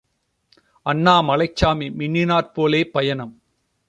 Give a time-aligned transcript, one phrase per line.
[0.85, 3.33] அண்ணாமலைச் சாமி மின்னினாற் போலே பயணம்.